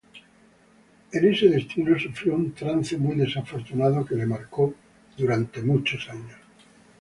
[1.11, 4.73] En ese destino sufrió un trance muy desafortunado que le marcó
[5.15, 6.33] por muchos años.